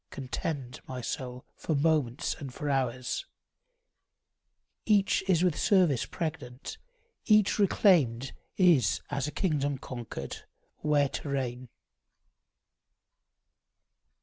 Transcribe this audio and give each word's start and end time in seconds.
Contend, 0.09 0.81
my 0.87 0.99
soul, 0.99 1.45
for 1.55 1.75
moments 1.75 2.33
and 2.33 2.51
for 2.51 2.71
hours; 2.71 3.27
Each 4.83 5.23
is 5.27 5.43
with 5.43 5.55
service 5.55 6.07
pregnant; 6.07 6.79
each 7.27 7.59
reclaimed 7.59 8.33
Is 8.57 8.99
as 9.11 9.27
a 9.27 9.31
kingdom 9.31 9.77
conquered, 9.77 10.37
where 10.79 11.09
to 11.09 11.29
reign. 11.29 11.69